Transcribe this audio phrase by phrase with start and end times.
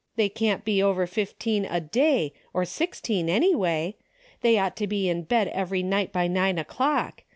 [0.15, 3.97] They can't be over fifteen a day, or sixteen anyway.
[4.41, 7.23] They ought to be in bed every night by nine o'clock.